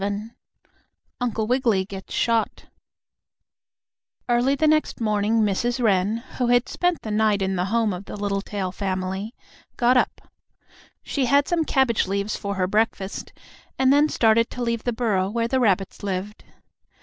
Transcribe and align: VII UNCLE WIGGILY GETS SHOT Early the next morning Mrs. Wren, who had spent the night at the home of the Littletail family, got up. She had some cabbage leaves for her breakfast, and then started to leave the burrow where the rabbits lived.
VII 0.01 0.31
UNCLE 1.19 1.45
WIGGILY 1.45 1.85
GETS 1.85 2.11
SHOT 2.11 2.65
Early 4.27 4.55
the 4.55 4.65
next 4.67 4.99
morning 4.99 5.41
Mrs. 5.41 5.79
Wren, 5.79 6.23
who 6.39 6.47
had 6.47 6.67
spent 6.67 7.03
the 7.03 7.11
night 7.11 7.43
at 7.43 7.55
the 7.55 7.65
home 7.65 7.93
of 7.93 8.05
the 8.05 8.15
Littletail 8.15 8.71
family, 8.71 9.35
got 9.77 9.97
up. 9.97 10.21
She 11.03 11.25
had 11.25 11.47
some 11.47 11.63
cabbage 11.63 12.07
leaves 12.07 12.35
for 12.35 12.55
her 12.55 12.65
breakfast, 12.65 13.31
and 13.77 13.93
then 13.93 14.09
started 14.09 14.49
to 14.49 14.63
leave 14.63 14.85
the 14.85 14.91
burrow 14.91 15.29
where 15.29 15.47
the 15.47 15.59
rabbits 15.59 16.01
lived. 16.01 16.45